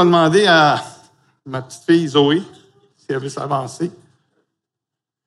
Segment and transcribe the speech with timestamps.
[0.00, 0.82] vais demander à
[1.46, 2.42] ma petite fille Zoé
[2.96, 3.90] si elle veut s'avancer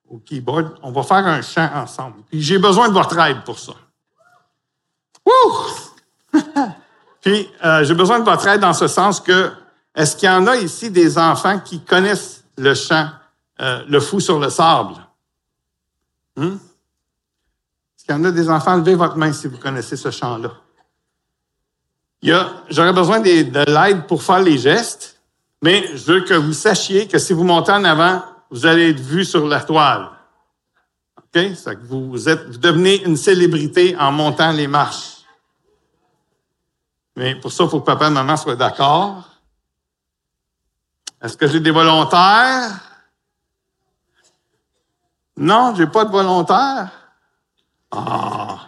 [0.08, 0.78] au keyboard.
[0.82, 2.22] On va faire un chant ensemble.
[2.30, 3.72] Puis j'ai besoin de votre aide pour ça.
[5.24, 6.40] Wouh!
[7.20, 9.50] Puis euh, j'ai besoin de votre aide dans ce sens que
[9.94, 13.08] est-ce qu'il y en a ici des enfants qui connaissent le chant
[13.60, 14.94] euh, Le fou sur le sable?
[16.36, 16.56] Hmm?
[17.96, 18.76] Est-ce qu'il y en a des enfants?
[18.76, 20.50] Levez votre main si vous connaissez ce chant-là.
[22.22, 25.20] J'aurais besoin de, de l'aide pour faire les gestes,
[25.62, 29.00] mais je veux que vous sachiez que si vous montez en avant, vous allez être
[29.00, 30.10] vu sur la toile.
[31.18, 31.32] OK?
[31.32, 35.22] Que vous, êtes, vous devenez une célébrité en montant les marches.
[37.16, 39.24] Mais pour ça, il faut que papa et maman soient d'accord.
[41.20, 42.80] Est-ce que j'ai des volontaires?
[45.36, 46.90] Non, j'ai pas de volontaires.
[47.90, 48.58] Ah.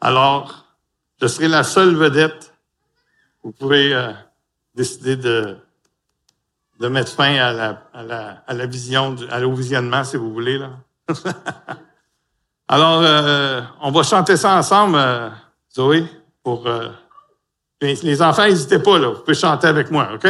[0.00, 0.65] Alors,
[1.20, 2.52] je serai la seule vedette.
[3.42, 4.12] Vous pouvez euh,
[4.74, 5.56] décider de,
[6.80, 10.32] de mettre fin à la, à la, à la vision, du, à visionnement, si vous
[10.32, 10.58] voulez.
[10.58, 10.70] Là.
[12.68, 15.30] Alors, euh, on va chanter ça ensemble, euh,
[15.74, 16.04] Zoé,
[16.42, 16.66] pour...
[16.66, 16.88] Euh,
[17.80, 19.08] les enfants, n'hésitez pas, là.
[19.10, 20.26] Vous pouvez chanter avec moi, OK?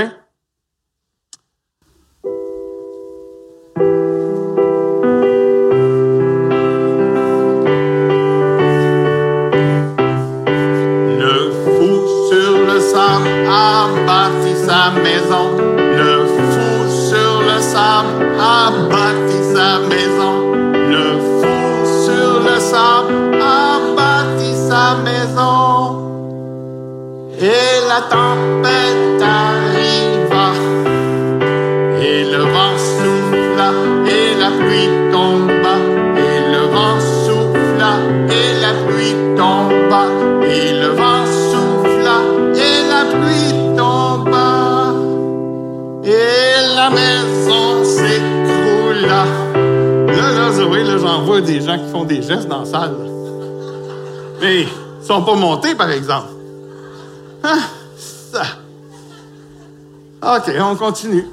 [46.76, 49.24] La maison s'écroula.
[50.08, 52.96] Là, là, Zoé, là, j'en vois des gens qui font des gestes dans la salle.
[54.40, 56.28] Mais ils sont pas montés, par exemple.
[57.42, 57.58] Hein?
[60.22, 61.26] OK, on continue.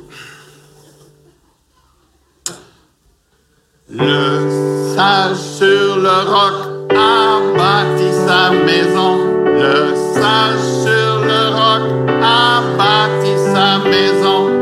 [3.89, 6.53] Le sage sur le roc
[6.91, 9.17] a bâti sa maison.
[9.45, 11.83] Le sage sur le roc
[12.21, 14.52] a bâti sa maison.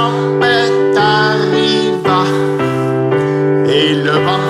[0.00, 2.20] Tempête arriva.
[3.78, 4.49] Et le vent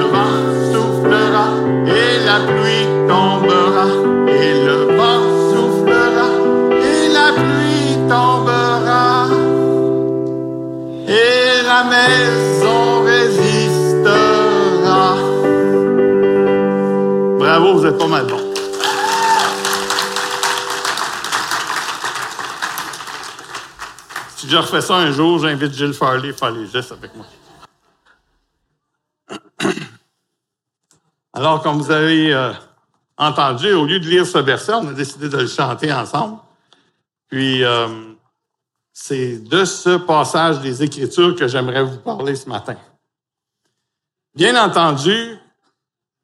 [0.00, 0.34] le vent
[0.72, 1.46] soufflera,
[1.86, 3.86] et la pluie tombera.
[4.28, 6.28] Et le vent soufflera,
[6.88, 9.26] et la pluie tombera.
[11.06, 14.08] Et la maison résiste
[17.38, 18.40] Bravo, vous êtes pas mal bon.
[24.36, 27.26] Si je refais ça un jour, j'invite Gilles Farley à faire les gestes avec moi.
[31.40, 32.52] Alors, comme vous avez euh,
[33.16, 36.36] entendu, au lieu de lire ce verset, on a décidé de le chanter ensemble.
[37.28, 38.12] Puis, euh,
[38.92, 42.76] c'est de ce passage des Écritures que j'aimerais vous parler ce matin.
[44.34, 45.38] Bien entendu,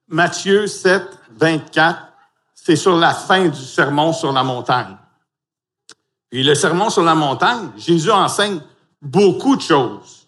[0.07, 1.99] Matthieu 7, 24,
[2.55, 4.99] c'est sur la fin du sermon sur la montagne.
[6.31, 8.61] Et le sermon sur la montagne, Jésus enseigne
[9.01, 10.27] beaucoup de choses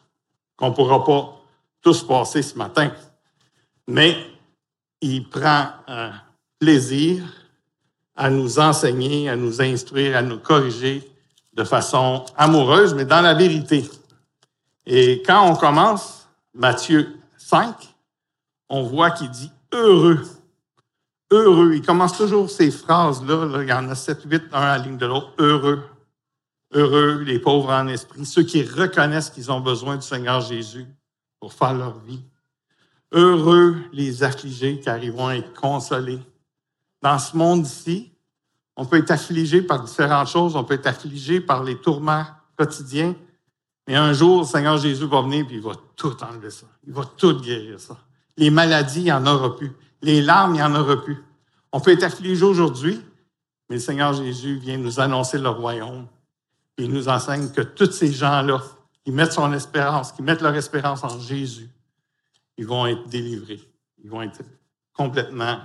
[0.57, 1.43] qu'on ne pourra pas
[1.83, 2.91] tous passer ce matin.
[3.87, 4.17] Mais
[5.01, 6.13] il prend un
[6.59, 7.23] plaisir
[8.17, 11.09] à nous enseigner, à nous instruire, à nous corriger
[11.53, 13.89] de façon amoureuse, mais dans la vérité.
[14.87, 17.75] Et quand on commence Matthieu 5,
[18.69, 20.23] on voit qu'il dit heureux.
[21.31, 21.75] Heureux.
[21.75, 23.63] Il commence toujours ces phrases-là.
[23.63, 25.33] Il y en a sept, huit, un à la ligne de l'autre.
[25.39, 25.83] Heureux.
[26.73, 30.87] Heureux les pauvres en esprit, ceux qui reconnaissent qu'ils ont besoin du Seigneur Jésus
[31.41, 32.23] pour faire leur vie.
[33.13, 36.21] Heureux les affligés, car ils vont être consolés.
[37.03, 38.13] Dans ce monde-ci,
[38.77, 42.27] on peut être affligé par différentes choses, on peut être affligé par les tourments
[42.57, 43.15] quotidiens,
[43.89, 46.67] mais un jour, le Seigneur Jésus va venir et il va tout enlever ça.
[46.87, 47.97] Il va tout guérir ça.
[48.37, 49.73] Les maladies, il n'y en aura plus.
[50.03, 51.25] Les larmes, il n'y en aura plus.
[51.73, 53.01] On peut être affligé aujourd'hui,
[53.69, 56.07] mais le Seigneur Jésus vient nous annoncer le royaume.
[56.77, 58.63] Et il nous enseigne que tous ces gens-là,
[59.05, 61.71] qui mettent son espérance, qui mettent leur espérance en Jésus,
[62.59, 63.61] ils vont être délivrés.
[64.03, 64.43] Ils vont être
[64.93, 65.61] complètement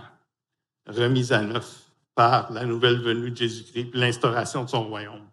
[0.87, 5.27] remis à neuf par la nouvelle venue de Jésus-Christ, l'instauration de son royaume.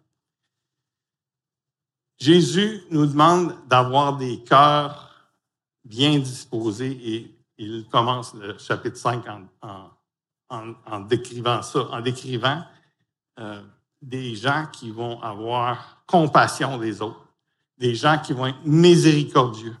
[2.17, 5.31] Jésus nous demande d'avoir des cœurs
[5.85, 9.23] bien disposés et il commence le chapitre 5
[10.49, 12.63] en, décrivant ça, en décrivant
[13.39, 13.61] euh,
[14.01, 17.27] des gens qui vont avoir compassion des autres,
[17.77, 19.75] des gens qui vont être miséricordieux.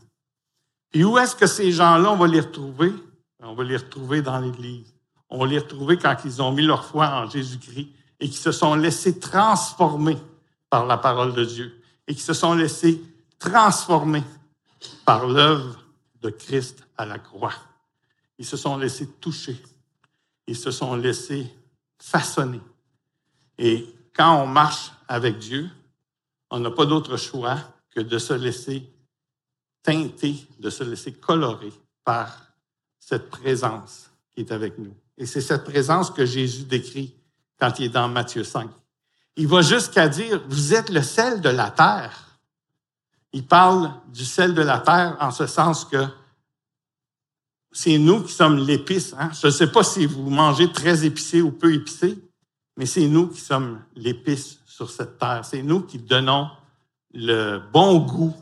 [0.93, 2.93] Et où est-ce que ces gens-là, on va les retrouver?
[3.39, 4.93] On va les retrouver dans l'Église.
[5.29, 7.89] On va les retrouver quand ils ont mis leur foi en Jésus-Christ
[8.19, 10.17] et qui se sont laissés transformer
[10.69, 13.01] par la parole de Dieu et qui se sont laissés
[13.39, 14.23] transformer
[15.05, 15.79] par l'œuvre
[16.21, 17.53] de Christ à la croix.
[18.37, 19.61] Ils se sont laissés toucher.
[20.47, 21.47] Ils se sont laissés
[21.97, 22.61] façonner.
[23.57, 25.69] Et quand on marche avec Dieu,
[26.49, 27.57] on n'a pas d'autre choix
[27.91, 28.91] que de se laisser
[29.83, 31.71] teinter, de se laisser colorer
[32.03, 32.53] par
[32.99, 34.95] cette présence qui est avec nous.
[35.17, 37.15] Et c'est cette présence que Jésus décrit
[37.59, 38.69] quand il est dans Matthieu 5.
[39.35, 42.39] Il va jusqu'à dire, vous êtes le sel de la terre.
[43.33, 46.05] Il parle du sel de la terre en ce sens que
[47.71, 49.15] c'est nous qui sommes l'épice.
[49.17, 49.31] Hein?
[49.39, 52.17] Je ne sais pas si vous mangez très épicé ou peu épicé,
[52.75, 55.45] mais c'est nous qui sommes l'épice sur cette terre.
[55.45, 56.49] C'est nous qui donnons
[57.13, 58.35] le bon goût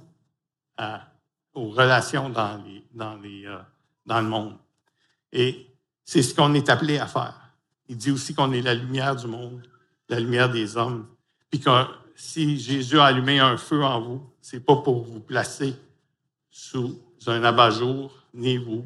[1.53, 3.59] aux relations euh,
[4.05, 4.57] dans le monde.
[5.31, 5.67] Et
[6.03, 7.39] c'est ce qu'on est appelé à faire.
[7.87, 9.61] Il dit aussi qu'on est la lumière du monde,
[10.07, 11.07] la lumière des hommes.
[11.49, 11.69] Puis que
[12.15, 15.75] si Jésus a allumé un feu en vous, c'est pas pour vous placer
[16.49, 18.85] sous un abat-jour, ni vous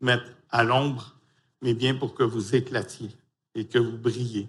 [0.00, 1.16] mettre à l'ombre,
[1.62, 3.10] mais bien pour que vous éclatiez
[3.54, 4.48] et que vous brilliez.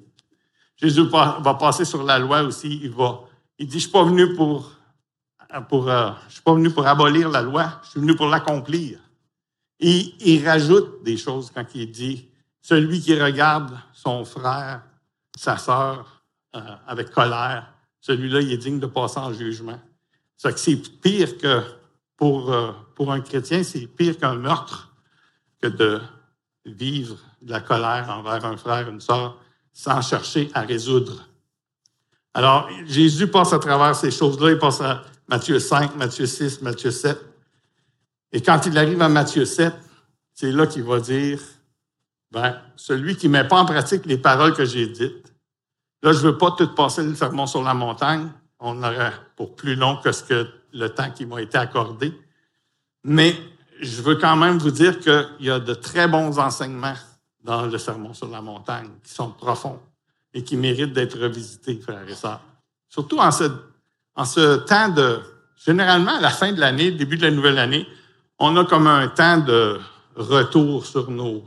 [0.77, 2.79] Jésus va passer sur la loi aussi.
[2.83, 3.21] Il va,
[3.57, 4.71] il dit, je suis pas venu pour,
[5.69, 8.99] pour euh, je suis pas venu pour abolir la loi, je suis venu pour l'accomplir.
[9.79, 12.29] Et il rajoute des choses quand il dit,
[12.61, 14.81] celui qui regarde son frère,
[15.35, 16.23] sa sœur,
[16.55, 19.79] euh, avec colère, celui-là, il est digne de passer en jugement.
[20.37, 21.61] C'est que c'est pire que,
[22.15, 24.93] pour, euh, pour un chrétien, c'est pire qu'un meurtre
[25.61, 26.01] que de
[26.65, 29.37] vivre de la colère envers un frère, une sœur,
[29.73, 31.27] sans chercher à résoudre.
[32.33, 34.51] Alors, Jésus passe à travers ces choses-là.
[34.51, 37.17] Il passe à Matthieu 5, Matthieu 6, Matthieu 7.
[38.31, 39.73] Et quand il arrive à Matthieu 7,
[40.33, 41.39] c'est là qu'il va dire,
[42.31, 45.33] ben, celui qui ne met pas en pratique les paroles que j'ai dites,
[46.01, 48.31] là, je ne veux pas tout passer le sermon sur la montagne.
[48.59, 52.11] On aurait pour plus long que ce que le temps qui m'a été accordé.
[53.03, 53.35] Mais
[53.79, 56.95] je veux quand même vous dire qu'il y a de très bons enseignements
[57.43, 59.79] dans le Sermon sur la montagne qui sont profonds
[60.33, 62.41] et qui méritent d'être revisités, frères et sœurs.
[62.89, 63.43] Surtout en ce,
[64.19, 65.21] en ce temps de...
[65.55, 67.87] Généralement, à la fin de l'année, début de la nouvelle année,
[68.37, 69.79] on a comme un temps de
[70.15, 71.43] retour sur nos...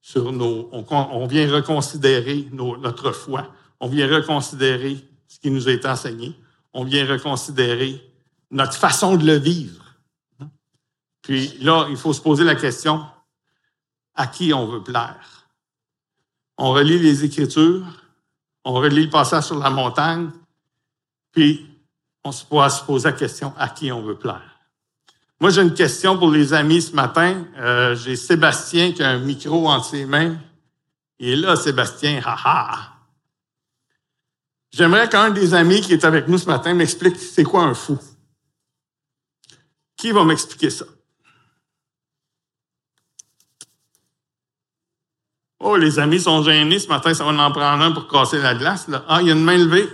[0.00, 3.52] Sur nos on, vient reconsidérer notre foi.
[3.78, 4.96] On vient reconsidérer
[5.28, 6.34] ce qui nous été enseigné.
[6.72, 8.00] On vient reconsidérer
[8.50, 9.84] notre façon de le vivre.
[11.22, 13.04] Puis là, il faut se poser la question,
[14.14, 15.48] à qui on veut plaire?
[16.58, 17.86] On relit les Écritures,
[18.64, 20.30] on relit le passage sur la montagne,
[21.36, 21.75] puis
[22.26, 24.42] on se se poser la question, à qui on veut plaire?
[25.40, 27.44] Moi, j'ai une question pour les amis ce matin.
[27.58, 30.36] Euh, j'ai Sébastien qui a un micro entre ses mains.
[31.18, 32.20] Il est là, Sébastien.
[34.70, 37.98] J'aimerais qu'un des amis qui est avec nous ce matin m'explique c'est quoi un fou.
[39.96, 40.86] Qui va m'expliquer ça?
[45.58, 48.54] Oh, les amis sont gênés ce matin, ça va en prendre un pour casser la
[48.54, 48.86] glace.
[49.08, 49.88] Ah, il y a une main levée.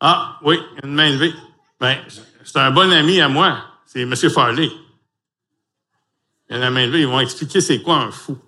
[0.00, 1.34] Ah, oui, il y a une main levée.
[1.80, 1.98] Ben,
[2.44, 3.64] c'est un bon ami à moi.
[3.86, 4.14] C'est M.
[4.14, 4.70] Farley.
[6.48, 7.00] Il y a la main levée.
[7.00, 8.38] Ils vont expliquer c'est quoi un fou.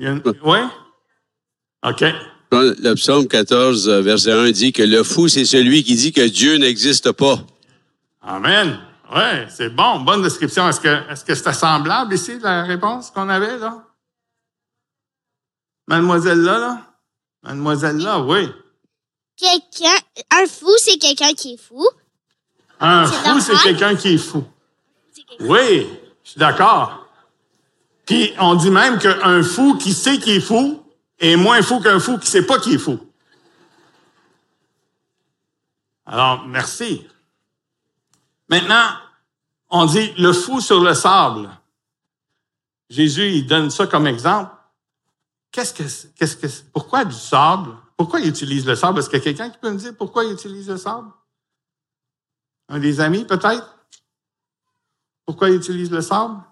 [0.00, 0.22] A une...
[0.42, 0.58] Oui?
[1.84, 2.04] OK.
[2.50, 6.56] Le psaume 14, verset 1 dit que le fou, c'est celui qui dit que Dieu
[6.56, 7.38] n'existe pas.
[8.22, 8.80] Amen.
[9.14, 10.68] Oui, c'est bon, bonne description.
[10.68, 13.84] Est-ce que est-ce que c'était semblable ici, la réponse qu'on avait, là?
[15.86, 16.96] Mademoiselle là, là?
[17.42, 18.48] Mademoiselle là, oui.
[19.36, 19.96] Quelqu'un,
[20.30, 21.86] un fou, c'est quelqu'un qui est fou.
[22.80, 24.44] Un fou, c'est quelqu'un qui est fou.
[25.40, 25.88] Oui,
[26.22, 27.06] je suis d'accord.
[28.06, 30.82] Puis on dit même qu'un fou qui sait qu'il est fou
[31.18, 32.98] est moins fou qu'un fou qui sait pas qu'il est fou.
[36.06, 37.06] Alors, merci.
[38.48, 38.90] Maintenant,
[39.70, 41.48] on dit le fou sur le sable.
[42.90, 44.54] Jésus, il donne ça comme exemple.
[45.50, 45.82] Qu'est-ce que,
[46.16, 47.70] qu'est-ce que, c'est- pourquoi du sable?
[47.96, 48.98] Pourquoi il utilise le sable?
[48.98, 51.10] Est-ce qu'il y a quelqu'un qui peut me dire pourquoi il utilise le sable?
[52.68, 53.78] Un des amis, peut-être?
[55.24, 56.42] Pourquoi il utilise le sable?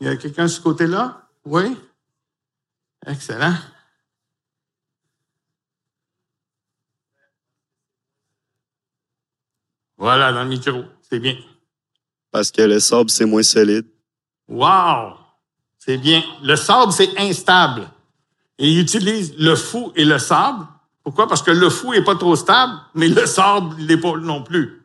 [0.00, 1.28] Il y a quelqu'un de ce côté-là?
[1.44, 1.76] Oui?
[3.06, 3.54] Excellent.
[9.96, 10.84] Voilà, dans le micro.
[11.02, 11.36] C'est bien.
[12.30, 13.86] Parce que le sable, c'est moins solide.
[14.46, 15.16] Wow!
[15.78, 16.22] C'est bien.
[16.42, 17.90] Le sable, c'est instable.
[18.58, 20.66] Et il utilise le fou et le sable.
[21.04, 21.28] Pourquoi?
[21.28, 24.42] Parce que le fou est pas trop stable, mais le sable, il l'est pas non
[24.42, 24.82] plus.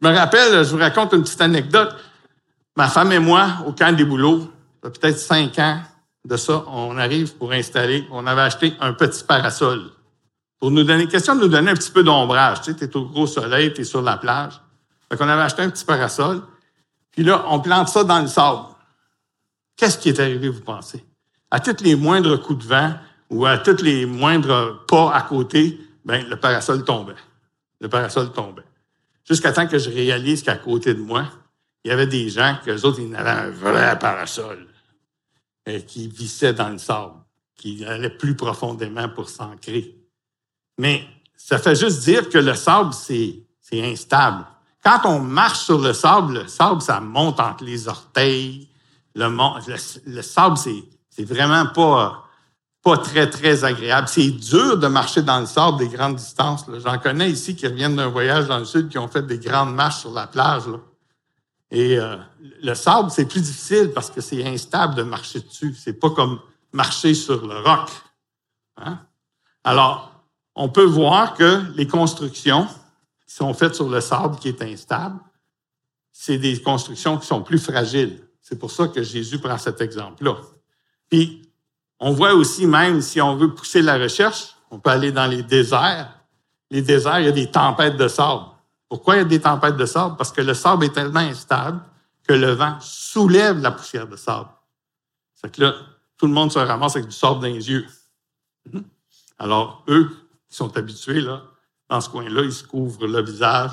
[0.00, 1.94] Je me rappelle, je vous raconte une petite anecdote.
[2.76, 5.80] Ma femme et moi, au camp des boulots, peut-être cinq ans
[6.24, 9.90] de ça, on arrive pour installer, on avait acheté un petit parasol.
[10.60, 12.60] Pour nous donner, question de nous donner un petit peu d'ombrage.
[12.62, 14.60] Tu sais, t'es au gros soleil, t'es sur la plage.
[15.08, 16.42] Fait qu'on avait acheté un petit parasol.
[17.10, 18.62] Puis là, on plante ça dans le sable.
[19.76, 21.04] Qu'est-ce qui est arrivé, vous pensez?
[21.50, 22.94] À tous les moindres coups de vent
[23.30, 27.14] ou à tous les moindres pas à côté, ben, le parasol tombait.
[27.80, 28.62] Le parasol tombait.
[29.24, 31.26] Jusqu'à temps que je réalise qu'à côté de moi,
[31.84, 34.66] il y avait des gens que les autres, ils avaient un vrai parasol
[35.68, 37.14] euh, qui vissait dans le sable,
[37.54, 39.96] qui allait plus profondément pour s'ancrer.
[40.78, 41.04] Mais
[41.36, 44.46] ça fait juste dire que le sable, c'est, instable.
[44.82, 48.68] Quand on marche sur le sable, le sable, ça monte entre les orteils.
[49.14, 52.27] Le, le, le sable, c'est vraiment pas,
[52.82, 54.08] pas très, très agréable.
[54.08, 56.64] C'est dur de marcher dans le sable des grandes distances.
[56.84, 59.74] J'en connais ici qui reviennent d'un voyage dans le sud, qui ont fait des grandes
[59.74, 60.64] marches sur la plage.
[61.70, 62.16] Et euh,
[62.62, 65.74] le sable, c'est plus difficile parce que c'est instable de marcher dessus.
[65.78, 66.40] C'est pas comme
[66.72, 67.90] marcher sur le roc.
[68.76, 69.00] Hein?
[69.64, 70.12] Alors,
[70.54, 72.66] on peut voir que les constructions
[73.26, 75.20] qui sont faites sur le sable qui est instable,
[76.12, 78.20] c'est des constructions qui sont plus fragiles.
[78.40, 80.36] C'est pour ça que Jésus prend cet exemple-là.
[81.10, 81.47] Puis,
[82.00, 85.42] on voit aussi même, si on veut pousser la recherche, on peut aller dans les
[85.42, 86.12] déserts.
[86.70, 88.44] Les déserts, il y a des tempêtes de sable.
[88.88, 90.16] Pourquoi il y a des tempêtes de sable?
[90.16, 91.80] Parce que le sable est tellement instable
[92.26, 94.50] que le vent soulève la poussière de sable.
[95.34, 95.74] C'est que là,
[96.16, 97.86] tout le monde se ramasse avec du sable dans les yeux.
[98.70, 98.84] Mhm.
[99.38, 100.10] Alors, eux,
[100.48, 101.42] qui sont habitués, là,
[101.88, 103.70] dans ce coin-là, ils se couvrent le visage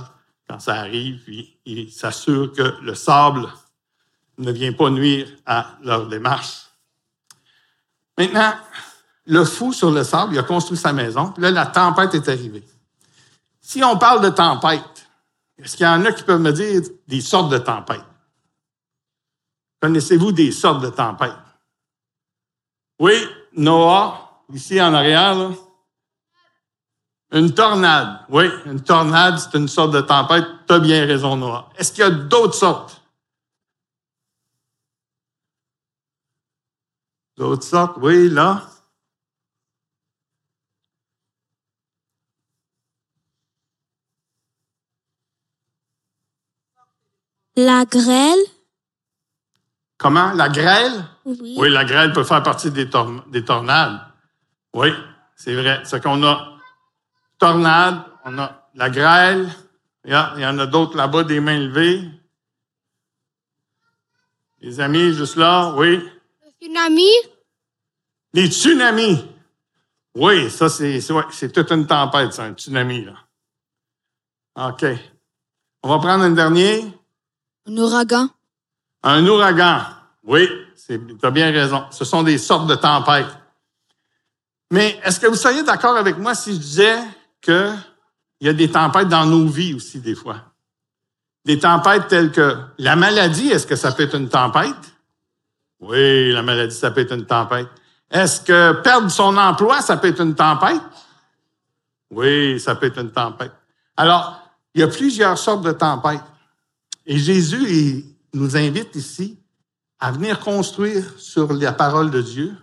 [0.47, 3.47] quand ça arrive, puis ils s'assurent que le sable
[4.37, 6.64] ne vient pas nuire à leur démarche.
[8.17, 8.53] Maintenant,
[9.25, 12.29] le fou sur le sable, il a construit sa maison, puis là, la tempête est
[12.29, 12.63] arrivée.
[13.59, 15.07] Si on parle de tempête,
[15.57, 18.05] est-ce qu'il y en a qui peuvent me dire des sortes de tempêtes?
[19.81, 21.33] Connaissez-vous des sortes de tempêtes?
[22.99, 23.13] Oui,
[23.55, 25.49] Noah, ici en arrière, là.
[27.31, 28.19] Une tornade.
[28.29, 30.45] Oui, une tornade, c'est une sorte de tempête.
[30.67, 31.69] Tu as bien raison, Noah.
[31.75, 33.01] Est-ce qu'il y a d'autres sortes?
[37.37, 37.97] D'autres sortes?
[38.01, 38.61] Oui, là.
[47.55, 48.39] La grêle?
[49.97, 50.33] Comment?
[50.33, 51.05] La grêle?
[51.25, 51.55] Oui.
[51.57, 53.99] Oui, la grêle peut faire partie des, tor- des tornades.
[54.73, 54.89] Oui,
[55.35, 55.81] c'est vrai.
[55.85, 56.57] C'est qu'on a
[57.37, 59.49] tornade, on a la grêle,
[60.03, 62.01] il y, y en a d'autres là-bas, des mains levées.
[64.59, 66.09] Les amis, juste là, oui.
[66.69, 67.11] Tsunami?
[68.33, 69.23] Les tsunamis.
[70.15, 73.13] Oui, ça, c'est c'est- ouais, c'est toute une tempête, ça, un tsunami, là.
[74.69, 74.85] OK.
[75.83, 76.83] On va prendre un dernier.
[77.67, 78.29] Un ouragan?
[79.03, 79.81] Un ouragan.
[80.23, 80.49] Oui,
[80.87, 81.85] tu as bien raison.
[81.91, 83.27] Ce sont des sortes de tempêtes.
[84.71, 86.97] Mais est-ce que vous seriez d'accord avec moi si je disais
[87.41, 87.77] qu'il
[88.41, 90.41] y a des tempêtes dans nos vies aussi, des fois?
[91.45, 94.94] Des tempêtes telles que la maladie, est-ce que ça peut être une tempête?
[95.79, 97.67] Oui, la maladie, ça peut être une tempête.
[98.09, 100.81] Est-ce que perdre son emploi, ça peut être une tempête?
[102.11, 103.51] Oui, ça peut être une tempête.
[103.97, 104.41] Alors,
[104.73, 106.23] il y a plusieurs sortes de tempêtes.
[107.05, 109.39] Et Jésus, il nous invite ici
[109.99, 112.55] à venir construire sur la parole de Dieu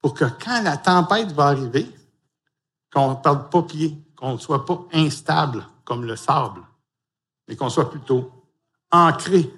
[0.00, 1.86] pour que quand la tempête va arriver,
[2.92, 6.62] qu'on ne perde pas pied, qu'on ne soit pas instable comme le sable,
[7.48, 8.30] mais qu'on soit plutôt
[8.90, 9.52] ancré,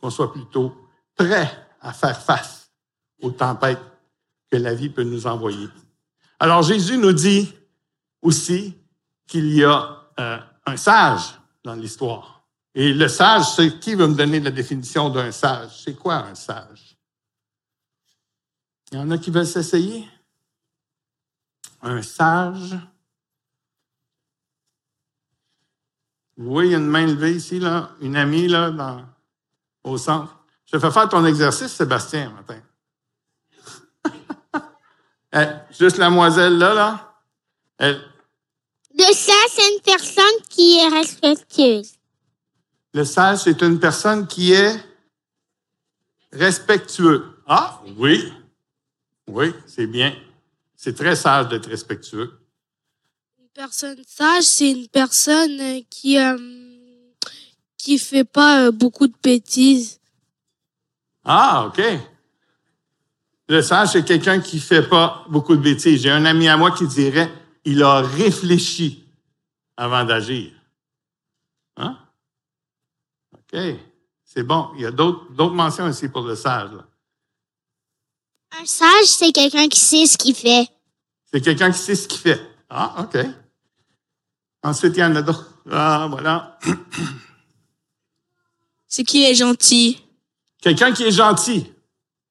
[0.00, 0.74] qu'on soit plutôt
[1.16, 1.50] prêt
[1.82, 2.70] à faire face
[3.20, 3.82] aux tempêtes
[4.50, 5.68] que la vie peut nous envoyer.
[6.38, 7.52] Alors Jésus nous dit
[8.22, 8.76] aussi
[9.26, 12.44] qu'il y a euh, un sage dans l'histoire.
[12.74, 15.82] Et le sage, c'est qui veut me donner la définition d'un sage?
[15.84, 16.96] C'est quoi un sage?
[18.90, 20.08] Il y en a qui veulent s'essayer?
[21.82, 22.76] Un sage?
[26.36, 29.04] Vous voyez une main levée ici, là, une amie là, dans,
[29.84, 30.41] au centre.
[30.72, 32.60] Je te fais faire ton exercice, Sébastien, matin.
[35.34, 35.46] Eh,
[35.78, 37.14] juste la moiselle là, là.
[37.78, 38.02] Elle,
[38.98, 41.92] Le sage, c'est une personne qui est respectueuse.
[42.92, 44.78] Le sage, c'est une personne qui est
[46.32, 47.24] respectueux.
[47.46, 48.30] Ah, oui.
[49.26, 50.14] Oui, c'est bien.
[50.76, 52.38] C'est très sage d'être respectueux.
[53.38, 56.36] Une personne sage, c'est une personne euh, qui euh,
[57.78, 59.98] qui fait pas euh, beaucoup de bêtises.
[61.24, 61.82] Ah, OK.
[63.48, 66.02] Le sage, c'est quelqu'un qui fait pas beaucoup de bêtises.
[66.02, 67.30] J'ai un ami à moi qui dirait,
[67.64, 69.04] il a réfléchi
[69.76, 70.52] avant d'agir.
[71.76, 71.98] Hein?
[73.34, 73.58] OK.
[74.24, 74.70] C'est bon.
[74.76, 76.70] Il y a d'autres d'autres mentions ici pour le sage.
[76.72, 76.86] là.
[78.60, 80.68] Un sage, c'est quelqu'un qui sait ce qu'il fait.
[81.32, 82.40] C'est quelqu'un qui sait ce qu'il fait.
[82.68, 83.18] Ah, OK.
[84.62, 85.50] Ensuite, il y en a d'autres.
[85.70, 86.58] Ah, voilà.
[88.86, 90.01] C'est qui est gentil,
[90.62, 91.70] Quelqu'un qui est gentil.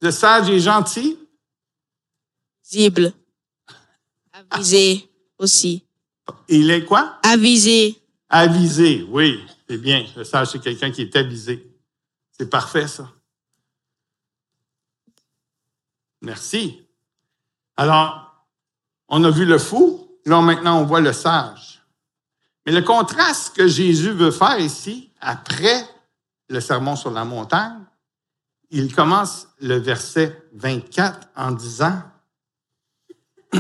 [0.02, 1.20] Le sage est gentil.
[2.64, 3.14] visible,
[4.50, 5.08] avisé
[5.38, 5.84] aussi,
[6.48, 7.20] Il est quoi?
[7.24, 8.02] avisé.
[8.30, 9.06] Avisé.
[9.10, 10.06] Oui, c'est bien.
[10.16, 11.70] Le sage, c'est quelqu'un qui est avisé.
[12.32, 13.12] C'est parfait, ça.
[16.22, 16.82] Merci.
[17.76, 18.46] Alors,
[19.10, 20.08] on a vu le fou.
[20.26, 21.82] Là, maintenant, on voit le sage.
[22.66, 25.84] Mais le contraste que Jésus veut faire ici, après
[26.48, 27.81] le sermon sur la montagne,
[28.72, 32.02] il commence le verset 24 en disant,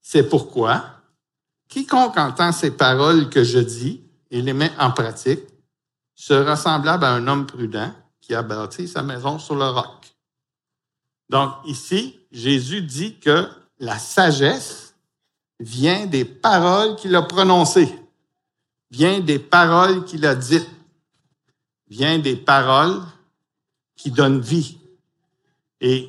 [0.00, 0.84] C'est pourquoi
[1.68, 5.40] quiconque entend ces paroles que je dis et les met en pratique
[6.14, 10.14] sera semblable à un homme prudent qui a bâti sa maison sur le roc.
[11.28, 14.94] Donc ici, Jésus dit que la sagesse
[15.58, 17.94] vient des paroles qu'il a prononcées,
[18.90, 20.68] vient des paroles qu'il a dites,
[21.88, 23.00] vient des paroles
[24.02, 24.78] qui donnent vie.
[25.80, 26.08] Et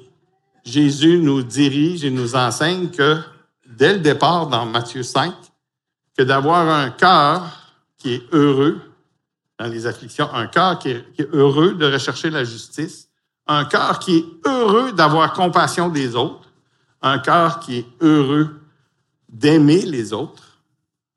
[0.63, 3.19] Jésus nous dirige et nous enseigne que
[3.65, 5.33] dès le départ dans Matthieu 5,
[6.17, 8.79] que d'avoir un cœur qui est heureux
[9.59, 13.09] dans les afflictions, un cœur qui est, qui est heureux de rechercher la justice,
[13.47, 16.49] un cœur qui est heureux d'avoir compassion des autres,
[17.01, 18.61] un cœur qui est heureux
[19.27, 20.59] d'aimer les autres,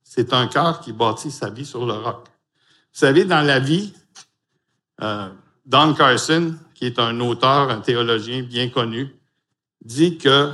[0.03, 2.27] c'est un cœur qui bâtit sa vie sur le roc.
[2.27, 3.93] Vous savez, dans la vie,
[5.01, 5.29] euh,
[5.67, 9.15] Don Carson, qui est un auteur, un théologien bien connu,
[9.85, 10.53] dit que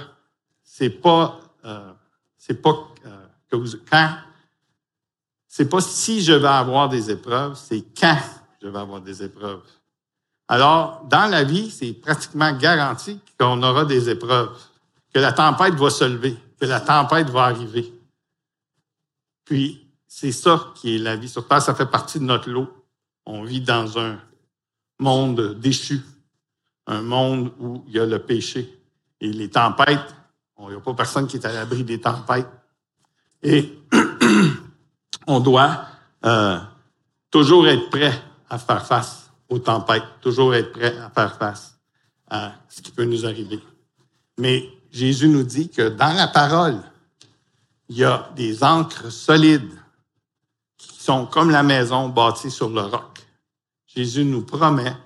[0.62, 1.92] c'est pas, euh,
[2.36, 4.14] c'est pas euh, quand,
[5.48, 8.18] c'est pas si je vais avoir des épreuves, c'est quand
[8.62, 9.62] je vais avoir des épreuves.
[10.48, 14.50] Alors, dans la vie, c'est pratiquement garanti qu'on aura des épreuves,
[15.12, 17.92] que la tempête va se lever, que la tempête va arriver.
[19.44, 22.68] Puis, c'est ça qui est la vie sur Terre, ça fait partie de notre lot.
[23.26, 24.18] On vit dans un
[25.00, 26.00] monde déchu,
[26.86, 28.78] un monde où il y a le péché.
[29.20, 30.14] Et les tempêtes,
[30.60, 32.48] il n'y a pas personne qui est à l'abri des tempêtes.
[33.42, 33.78] Et
[35.26, 35.86] on doit
[36.24, 36.58] euh,
[37.30, 38.12] toujours être prêt
[38.48, 41.78] à faire face aux tempêtes, toujours être prêt à faire face
[42.28, 43.60] à ce qui peut nous arriver.
[44.38, 46.80] Mais Jésus nous dit que dans la parole,
[47.88, 49.72] il y a des ancres solides
[50.76, 53.09] qui sont comme la maison bâtie sur le roc.
[53.94, 54.96] Jésus nous promet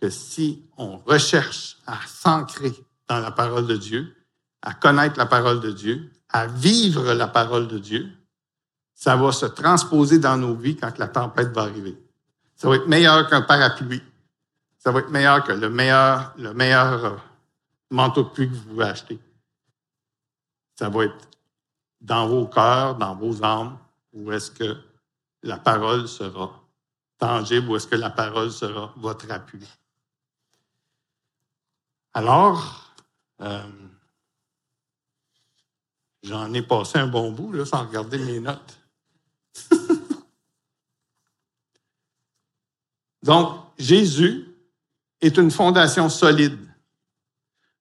[0.00, 2.72] que si on recherche à s'ancrer
[3.08, 4.14] dans la parole de Dieu,
[4.62, 8.08] à connaître la parole de Dieu, à vivre la parole de Dieu,
[8.94, 11.98] ça va se transposer dans nos vies quand la tempête va arriver.
[12.54, 14.02] Ça va être meilleur qu'un parapluie.
[14.78, 17.16] Ça va être meilleur que le meilleur, le meilleur euh,
[17.90, 19.18] manteau de pluie que vous pouvez acheter.
[20.76, 21.28] Ça va être
[22.00, 23.78] dans vos cœurs, dans vos âmes,
[24.12, 24.76] où est-ce que
[25.42, 26.63] la parole sera
[27.24, 29.66] tangible, est-ce que la parole sera votre appui.
[32.12, 32.92] Alors,
[33.40, 33.62] euh,
[36.22, 38.78] j'en ai passé un bon bout sans regarder mes notes.
[43.22, 44.46] Donc, Jésus
[45.22, 46.58] est une fondation solide.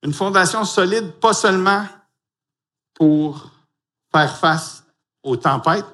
[0.03, 1.85] Une fondation solide, pas seulement
[2.93, 3.51] pour
[4.09, 4.85] faire face
[5.21, 5.85] aux tempêtes,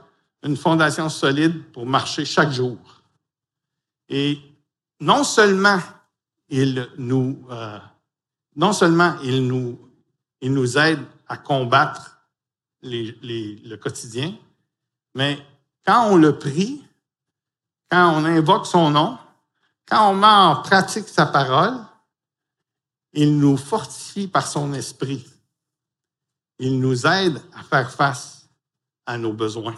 [0.43, 2.77] une fondation solide pour marcher chaque jour.
[4.09, 4.39] Et
[4.99, 5.79] non seulement
[6.49, 7.79] il nous, euh,
[8.55, 9.79] non seulement il nous,
[10.41, 12.17] il nous aide à combattre
[12.81, 14.35] les- les- le quotidien,
[15.13, 15.37] mais
[15.85, 16.83] quand on le prie,
[17.89, 19.17] quand on invoque son nom,
[19.85, 21.77] quand on met en pratique sa parole,
[23.13, 25.27] il nous fortifie par son esprit.
[26.59, 28.47] Il nous aide à faire face
[29.05, 29.75] à nos besoins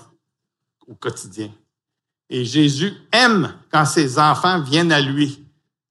[0.87, 1.53] au quotidien.
[2.33, 5.43] Et Jésus aime quand ses enfants viennent à lui,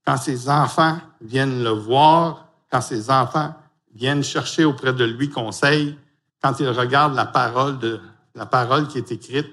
[0.06, 3.54] quand ses enfants viennent le voir, quand ses enfants
[3.94, 5.98] viennent chercher auprès de lui conseil,
[6.42, 8.00] quand ils regardent la parole, de,
[8.34, 9.48] la parole qui est écrite,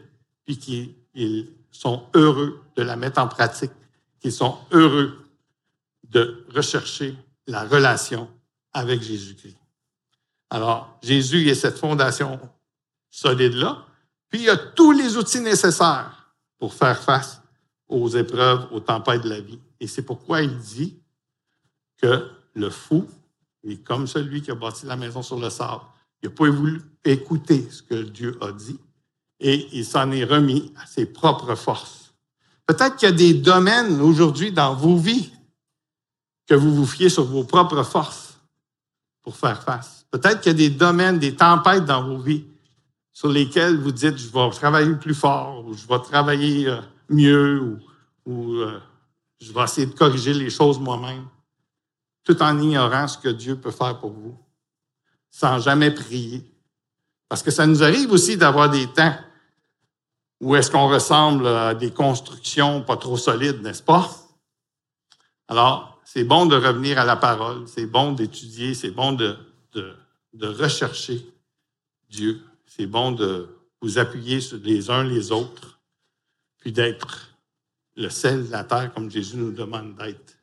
[0.45, 3.73] puis qu'ils sont heureux de la mettre en pratique,
[4.21, 5.25] qu'ils sont heureux
[6.09, 8.29] de rechercher la relation
[8.71, 9.57] avec Jésus-Christ.
[10.49, 12.39] Alors, Jésus est cette fondation
[13.09, 13.83] solide-là,
[14.29, 16.16] puis il y a tous les outils nécessaires
[16.57, 17.41] pour faire face
[17.87, 19.59] aux épreuves, aux tempêtes de la vie.
[19.79, 20.97] Et c'est pourquoi il dit
[22.01, 23.07] que le fou
[23.63, 25.83] est comme celui qui a bâti la maison sur le sable.
[26.21, 28.79] Il n'a pas voulu écouter ce que Dieu a dit
[29.39, 32.13] et il s'en est remis à ses propres forces.
[32.65, 35.31] Peut-être qu'il y a des domaines aujourd'hui dans vos vies
[36.47, 38.39] que vous vous fiez sur vos propres forces
[39.21, 40.05] pour faire face.
[40.11, 42.45] Peut-être qu'il y a des domaines, des tempêtes dans vos vies
[43.17, 47.79] sur lesquels vous dites, je vais travailler plus fort, ou je vais travailler euh, mieux,
[48.27, 48.79] ou, euh,
[49.41, 51.25] je vais essayer de corriger les choses moi-même,
[52.23, 54.37] tout en ignorant ce que Dieu peut faire pour vous,
[55.31, 56.43] sans jamais prier.
[57.27, 59.15] Parce que ça nous arrive aussi d'avoir des temps
[60.39, 64.11] où est-ce qu'on ressemble à des constructions pas trop solides, n'est-ce pas?
[65.47, 69.35] Alors, c'est bon de revenir à la parole, c'est bon d'étudier, c'est bon de
[70.43, 71.27] rechercher
[72.11, 72.46] Dieu,
[72.77, 73.49] c'est bon de
[73.81, 75.79] vous appuyer sur les uns les autres,
[76.59, 77.35] puis d'être
[77.95, 80.37] le sel de la terre comme Jésus nous demande d'être.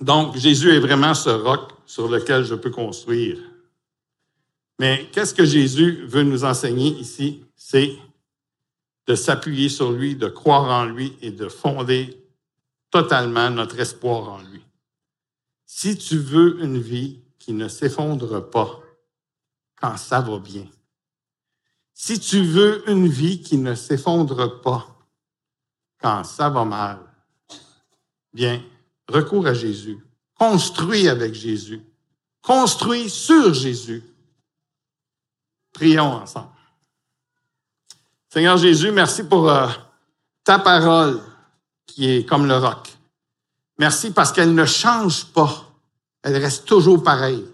[0.00, 3.38] Donc, Jésus est vraiment ce roc sur lequel je peux construire.
[4.78, 7.44] Mais qu'est-ce que Jésus veut nous enseigner ici?
[7.54, 7.92] C'est
[9.06, 12.16] de s'appuyer sur lui, de croire en lui et de fonder
[12.90, 14.62] totalement notre espoir en lui.
[15.66, 18.80] Si tu veux une vie qui ne s'effondre pas
[19.80, 20.66] quand ça va bien,
[21.94, 24.86] si tu veux une vie qui ne s'effondre pas
[26.00, 26.98] quand ça va mal,
[28.32, 28.62] bien,
[29.08, 29.98] recours à Jésus.
[30.38, 31.82] Construis avec Jésus.
[32.40, 34.02] Construis sur Jésus.
[35.72, 36.48] Prions ensemble.
[38.32, 39.68] Seigneur Jésus, merci pour euh,
[40.44, 41.20] ta parole
[41.86, 42.96] qui est comme le roc.
[43.78, 45.70] Merci parce qu'elle ne change pas.
[46.22, 47.46] Elle reste toujours pareille.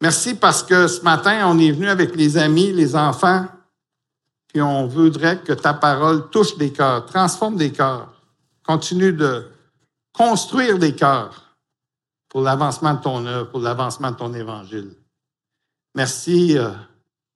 [0.00, 3.46] Merci parce que ce matin, on est venu avec les amis, les enfants,
[4.46, 8.12] puis on voudrait que ta parole touche des cœurs, transforme des cœurs,
[8.64, 9.46] continue de
[10.12, 11.54] construire des cœurs
[12.28, 14.94] pour l'avancement de ton œuvre, pour l'avancement de ton évangile.
[15.94, 16.70] Merci euh,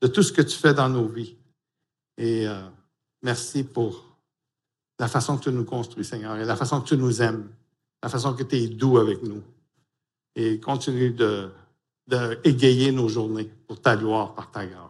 [0.00, 1.36] de tout ce que tu fais dans nos vies.
[2.16, 2.62] Et euh,
[3.22, 4.16] merci pour
[4.98, 7.48] la façon que tu nous construis, Seigneur, et la façon que tu nous aimes,
[8.02, 9.42] la façon que tu es doux avec nous.
[10.36, 11.50] Et continue de,
[12.06, 14.84] de égayer nos journées pour ta gloire, par ta grâce.